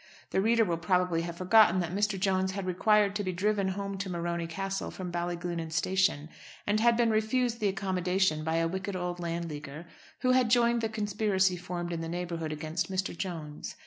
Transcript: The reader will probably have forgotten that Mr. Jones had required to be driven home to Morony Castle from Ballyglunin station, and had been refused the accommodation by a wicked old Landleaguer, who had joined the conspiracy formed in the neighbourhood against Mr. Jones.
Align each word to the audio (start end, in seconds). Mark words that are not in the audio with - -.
The 0.31 0.41
reader 0.41 0.65
will 0.65 0.79
probably 0.79 1.21
have 1.21 1.37
forgotten 1.37 1.79
that 1.81 1.93
Mr. 1.93 2.19
Jones 2.19 2.53
had 2.53 2.65
required 2.65 3.15
to 3.15 3.23
be 3.23 3.31
driven 3.31 3.67
home 3.67 3.99
to 3.99 4.09
Morony 4.09 4.47
Castle 4.47 4.89
from 4.89 5.11
Ballyglunin 5.11 5.69
station, 5.71 6.27
and 6.65 6.79
had 6.79 6.97
been 6.97 7.11
refused 7.11 7.59
the 7.59 7.67
accommodation 7.67 8.43
by 8.43 8.55
a 8.55 8.67
wicked 8.67 8.95
old 8.95 9.19
Landleaguer, 9.19 9.85
who 10.21 10.31
had 10.31 10.49
joined 10.49 10.81
the 10.81 10.89
conspiracy 10.89 11.55
formed 11.55 11.93
in 11.93 12.01
the 12.01 12.09
neighbourhood 12.09 12.51
against 12.51 12.91
Mr. 12.91 13.15
Jones. 13.15 13.75